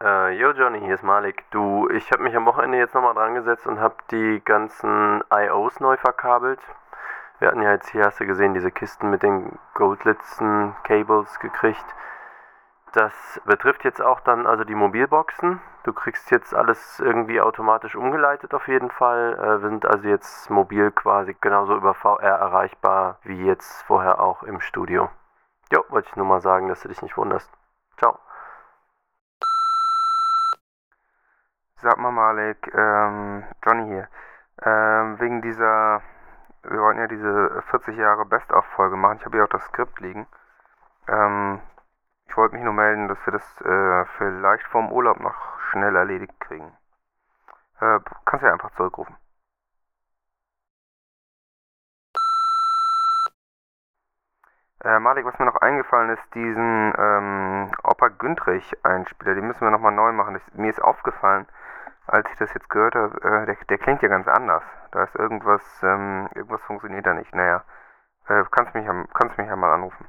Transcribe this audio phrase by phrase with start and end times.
[0.00, 1.44] Äh, yo Johnny, hier ist Malik.
[1.50, 5.80] Du, ich habe mich am Wochenende jetzt nochmal dran gesetzt und habe die ganzen IOs
[5.80, 6.60] neu verkabelt.
[7.40, 11.84] Wir hatten ja jetzt hier, hast du gesehen, diese Kisten mit den Goldlitzen Cables gekriegt.
[12.92, 15.60] Das betrifft jetzt auch dann also die Mobilboxen.
[15.82, 19.34] Du kriegst jetzt alles irgendwie automatisch umgeleitet auf jeden Fall.
[19.34, 24.44] Äh, wir sind also jetzt mobil quasi genauso über VR erreichbar wie jetzt vorher auch
[24.44, 25.10] im Studio.
[25.72, 27.50] Jo, wollte ich nur mal sagen, dass du dich nicht wunderst.
[27.96, 28.20] Ciao.
[31.80, 34.08] Sag mal, Malik, ähm, Johnny hier.
[34.62, 36.02] Ähm, wegen dieser,
[36.64, 39.18] wir wollten ja diese 40 Jahre Best-of-Folge machen.
[39.18, 40.26] Ich habe hier auch das Skript liegen.
[41.06, 41.60] Ähm,
[42.26, 46.40] ich wollte mich nur melden, dass wir das äh, vielleicht vorm Urlaub noch schnell erledigt
[46.40, 46.76] kriegen.
[47.80, 49.16] Äh, kannst ja einfach zurückrufen.
[54.82, 59.92] Äh, Malik, was mir noch eingefallen ist, diesen ähm, Opa Güntrich-Einspieler, den müssen wir nochmal
[59.92, 60.34] neu machen.
[60.34, 61.46] Das, mir ist aufgefallen,
[62.08, 64.62] als ich das jetzt gehört habe, äh, der, der, klingt ja ganz anders.
[64.92, 67.34] Da ist irgendwas, ähm, irgendwas funktioniert da nicht.
[67.34, 67.64] Naja,
[68.28, 70.06] äh, kannst mich, kannst mich ja mal anrufen.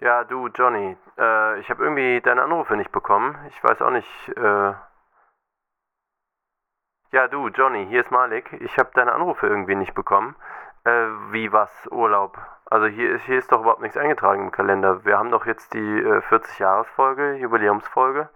[0.00, 3.38] Ja, du, Johnny, äh, ich habe irgendwie deine Anrufe nicht bekommen.
[3.48, 4.74] Ich weiß auch nicht, äh...
[7.12, 8.52] Ja, du, Johnny, hier ist Malik.
[8.54, 10.34] Ich habe deine Anrufe irgendwie nicht bekommen.
[10.84, 10.90] Äh,
[11.32, 11.70] wie was?
[11.90, 12.38] Urlaub?
[12.66, 15.04] Also hier ist, hier ist doch überhaupt nichts eingetragen im Kalender.
[15.04, 18.28] Wir haben doch jetzt die äh, 40-Jahres-Folge, Jubiläumsfolge.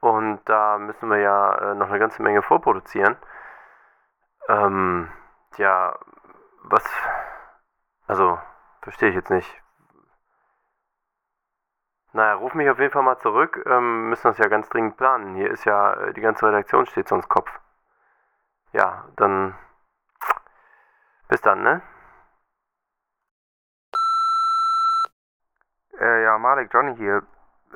[0.00, 3.16] Und da müssen wir ja äh, noch eine ganze Menge vorproduzieren.
[4.48, 5.10] Ähm,
[5.56, 5.98] ja,
[6.62, 6.84] was...
[8.06, 8.38] Also,
[8.82, 9.62] verstehe ich jetzt nicht.
[12.12, 13.62] Naja, ruf mich auf jeden Fall mal zurück.
[13.66, 15.34] Ähm, müssen das ja ganz dringend planen.
[15.36, 17.50] Hier ist ja, äh, die ganze Redaktion steht sonst Kopf.
[18.72, 19.54] Ja, dann.
[21.28, 21.82] Bis dann, ne?
[26.00, 27.22] Äh, ja, Malik, Johnny hier.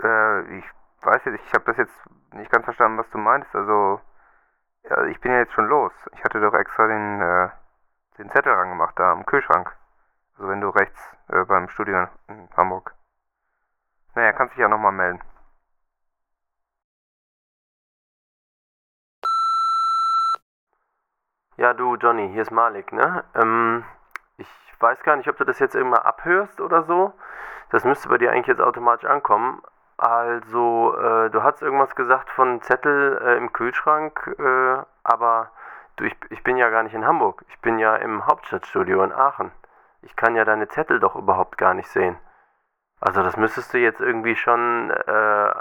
[0.02, 0.64] Äh, ich
[1.02, 1.94] weiß jetzt, ich habe das jetzt
[2.32, 3.54] nicht ganz verstanden, was du meinst.
[3.54, 4.00] Also,
[4.88, 5.92] ja, ich bin ja jetzt schon los.
[6.14, 7.48] Ich hatte doch extra den, äh,
[8.18, 9.76] den Zettel rangemacht da am Kühlschrank.
[10.36, 12.94] Also, wenn du rechts äh, beim Studio in Hamburg.
[14.14, 15.20] Naja, kannst dich ja nochmal melden.
[21.62, 23.22] Ja, du, Johnny, hier ist Malik, ne?
[23.36, 23.84] Ähm,
[24.36, 24.48] ich
[24.80, 27.12] weiß gar nicht, ob du das jetzt irgendwann abhörst oder so.
[27.70, 29.62] Das müsste bei dir eigentlich jetzt automatisch ankommen.
[29.96, 35.52] Also, äh, du hast irgendwas gesagt von Zettel äh, im Kühlschrank, äh, aber
[35.94, 37.44] du, ich, ich bin ja gar nicht in Hamburg.
[37.48, 39.52] Ich bin ja im Hauptstadtstudio in Aachen.
[40.00, 42.18] Ich kann ja deine Zettel doch überhaupt gar nicht sehen.
[43.00, 45.52] Also das müsstest du jetzt irgendwie schon, äh,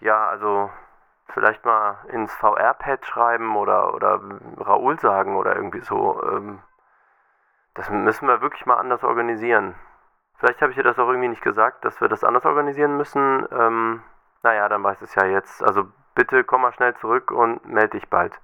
[0.00, 0.70] ja, also
[1.32, 4.20] vielleicht mal ins VR-Pad schreiben oder, oder
[4.58, 6.22] Raoul sagen oder irgendwie so.
[6.22, 6.60] Ähm,
[7.74, 9.74] das müssen wir wirklich mal anders organisieren.
[10.38, 13.46] Vielleicht habe ich dir das auch irgendwie nicht gesagt, dass wir das anders organisieren müssen.
[13.52, 14.02] Ähm,
[14.42, 15.62] naja, dann weiß es ja jetzt.
[15.62, 18.38] Also bitte komm mal schnell zurück und melde dich bald.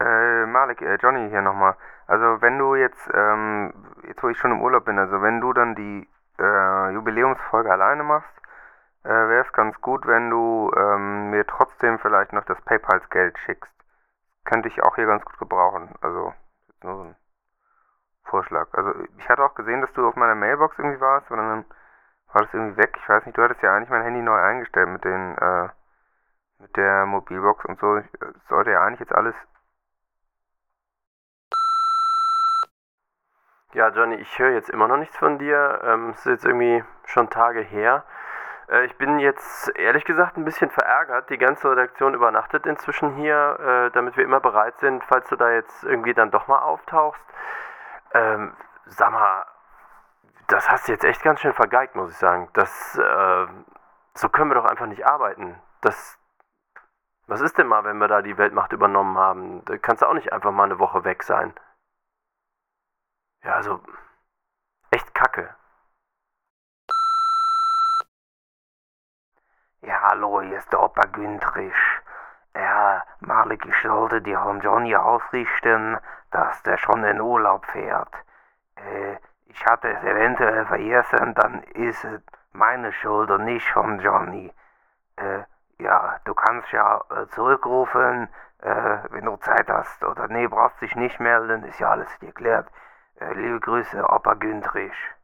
[0.00, 1.76] Äh, Malik, äh, Johnny hier nochmal.
[2.06, 3.72] Also wenn du jetzt, ähm,
[4.06, 6.08] jetzt wo ich schon im Urlaub bin, also wenn du dann die
[6.38, 8.32] äh, Jubiläumsfolge alleine machst,
[9.04, 13.72] äh, wäre es ganz gut, wenn du ähm, mir trotzdem vielleicht noch das PayPal-Geld schickst.
[14.44, 15.94] Könnte ich auch hier ganz gut gebrauchen.
[16.00, 16.34] Also,
[16.82, 17.16] nur so ein
[18.24, 18.68] Vorschlag.
[18.72, 21.64] Also ich hatte auch gesehen, dass du auf meiner Mailbox irgendwie warst, aber dann
[22.32, 22.96] war das irgendwie weg.
[23.00, 25.68] Ich weiß nicht, du hattest ja eigentlich mein Handy neu eingestellt mit den, äh,
[26.58, 27.96] mit der Mobilbox und so.
[27.96, 28.06] Ich,
[28.48, 29.34] sollte ja eigentlich jetzt alles
[33.74, 35.80] Ja, Johnny, ich höre jetzt immer noch nichts von dir.
[35.84, 38.02] Ähm, es ist jetzt irgendwie schon Tage her.
[38.68, 41.30] Äh, ich bin jetzt ehrlich gesagt ein bisschen verärgert.
[41.30, 45.50] Die ganze Redaktion übernachtet inzwischen hier, äh, damit wir immer bereit sind, falls du da
[45.50, 47.24] jetzt irgendwie dann doch mal auftauchst.
[48.14, 48.56] Ähm,
[48.86, 49.46] sag mal,
[50.48, 52.48] das hast du jetzt echt ganz schön vergeigt, muss ich sagen.
[52.54, 53.46] Das, äh,
[54.14, 55.60] so können wir doch einfach nicht arbeiten.
[55.80, 56.18] Das,
[57.26, 59.64] was ist denn mal, wenn wir da die Weltmacht übernommen haben?
[59.66, 61.54] Da kannst du auch nicht einfach mal eine Woche weg sein.
[63.44, 63.80] Ja, also
[64.90, 65.54] echt kacke.
[69.82, 71.72] Ja, hallo, hier ist der Opa Güntrich.
[72.52, 75.96] Ja, Malik, ich sollte dir von Johnny ausrichten,
[76.32, 78.12] dass der schon in Urlaub fährt.
[78.74, 82.20] Äh, ich hatte es eventuell vergessen, dann ist es
[82.52, 84.52] meine Schuld und nicht von Johnny.
[85.14, 85.44] Äh,
[85.78, 88.28] ja, du kannst ja äh, zurückrufen,
[88.62, 90.02] äh, wenn du Zeit hast.
[90.02, 92.68] Oder nee, brauchst dich nicht melden, ist ja alles geklärt.
[93.20, 95.14] Äh, liebe Grüße, Opa Güntrich.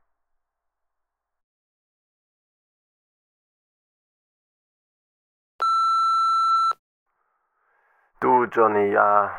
[8.44, 9.32] Johnny, ja,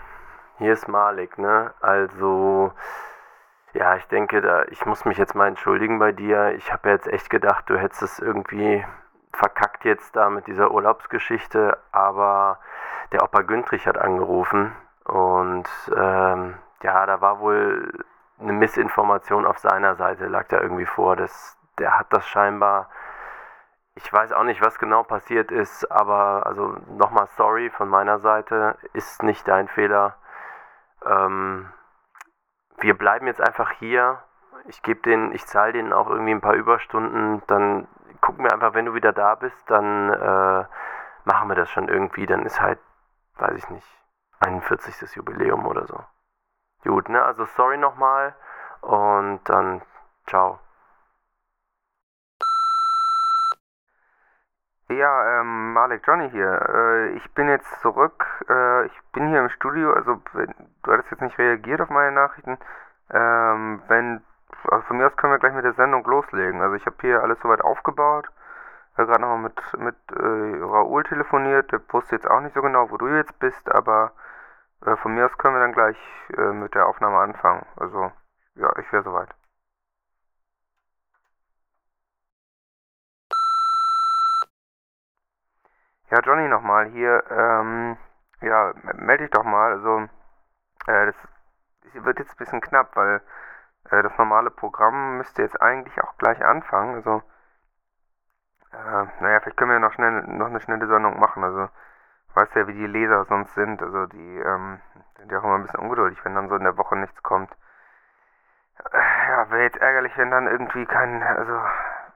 [0.57, 1.73] hier ist Malik, ne?
[1.81, 2.73] Also,
[3.73, 6.53] ja, ich denke, da, ich muss mich jetzt mal entschuldigen bei dir.
[6.55, 8.85] Ich habe jetzt echt gedacht, du hättest es irgendwie
[9.33, 12.59] verkackt jetzt da mit dieser Urlaubsgeschichte, aber
[13.11, 14.73] der Opa Güntrich hat angerufen
[15.03, 18.05] und ähm, ja, da war wohl
[18.39, 21.15] eine Missinformation auf seiner Seite, lag da irgendwie vor.
[21.15, 22.89] Das, der hat das scheinbar,
[23.95, 28.77] ich weiß auch nicht, was genau passiert ist, aber also nochmal sorry von meiner Seite,
[28.93, 30.17] ist nicht dein Fehler.
[31.05, 31.71] Ähm,
[32.77, 34.21] wir bleiben jetzt einfach hier.
[34.65, 37.41] Ich gebe den, ich zahle denen auch irgendwie ein paar Überstunden.
[37.47, 37.87] Dann
[38.19, 40.65] gucken wir einfach, wenn du wieder da bist, dann äh,
[41.23, 42.25] machen wir das schon irgendwie.
[42.25, 42.79] Dann ist halt,
[43.37, 43.87] weiß ich nicht,
[44.39, 45.15] 41.
[45.15, 46.03] Jubiläum oder so.
[46.83, 47.23] Gut, ne?
[47.23, 48.35] Also sorry nochmal
[48.81, 49.81] und dann
[50.27, 50.59] ciao.
[54.97, 56.51] Ja, ähm, Malik Johnny hier.
[56.69, 58.25] Äh, ich bin jetzt zurück.
[58.49, 59.93] Äh, ich bin hier im Studio.
[59.93, 60.53] Also, wenn,
[60.83, 62.57] du hattest jetzt nicht reagiert auf meine Nachrichten.
[63.11, 64.23] Ähm, wenn,
[64.69, 66.61] also von mir aus können wir gleich mit der Sendung loslegen.
[66.61, 68.29] Also, ich habe hier alles soweit aufgebaut.
[68.97, 71.71] Äh, Gerade nochmal mit, mit äh, Raoul telefoniert.
[71.73, 74.13] Der wusste jetzt auch nicht so genau, wo du jetzt bist, aber
[74.85, 75.97] äh, von mir aus können wir dann gleich
[76.37, 77.65] äh, mit der Aufnahme anfangen.
[77.77, 78.11] Also,
[78.55, 79.29] ja, ich wäre soweit.
[86.11, 87.23] Ja, Johnny nochmal hier.
[87.31, 87.97] Ähm,
[88.41, 89.71] ja, melde dich doch mal.
[89.73, 90.07] Also,
[90.87, 91.15] äh, das
[91.93, 93.21] wird jetzt ein bisschen knapp, weil
[93.91, 96.95] äh, das normale Programm müsste jetzt eigentlich auch gleich anfangen.
[96.95, 97.23] Also,
[98.71, 101.43] äh, naja, vielleicht können wir noch schnell noch eine schnelle Sendung machen.
[101.43, 101.69] Also,
[102.35, 103.81] weißt ja, wie die Leser sonst sind.
[103.81, 104.79] Also, die ähm,
[105.17, 107.51] sind ja auch immer ein bisschen ungeduldig, wenn dann so in der Woche nichts kommt.
[108.91, 108.97] Äh,
[109.29, 111.59] ja, wäre jetzt ärgerlich, wenn dann irgendwie kein, also,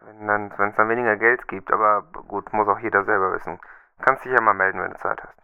[0.02, 1.72] wenn es dann weniger Geld gibt.
[1.74, 3.60] Aber gut, muss auch jeder selber wissen.
[4.02, 5.40] Kannst dich ja mal melden, wenn du Zeit hast.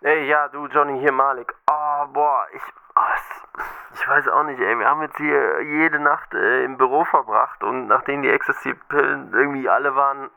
[0.00, 1.54] Ey, ja, du Johnny, hier Malik.
[1.70, 2.62] Oh, boah, ich,
[2.94, 3.62] oh,
[3.94, 4.78] ich weiß auch nicht, ey.
[4.78, 9.68] Wir haben jetzt hier jede Nacht äh, im Büro verbracht und nachdem die Ecstasy-Pillen irgendwie
[9.68, 10.30] alle waren,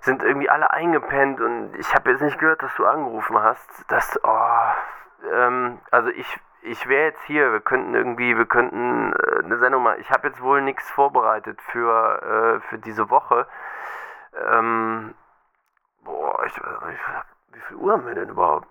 [0.00, 3.68] sind irgendwie alle eingepennt und ich habe jetzt nicht gehört, dass du angerufen hast.
[3.88, 7.52] Das, oh, ähm, also ich, ich wäre jetzt hier.
[7.52, 10.00] Wir könnten irgendwie, wir könnten äh, eine Sendung machen.
[10.00, 13.46] Ich habe jetzt wohl nichts vorbereitet für, äh, für diese Woche.
[14.34, 15.14] Ähm,
[16.04, 18.68] boah, ich, ich, wie viel Uhr haben wir denn überhaupt?